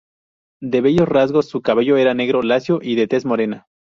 [0.63, 3.67] De bellos rasgos, su cabello era negro lacio y de tez morena.